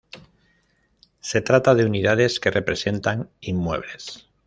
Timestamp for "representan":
2.49-3.29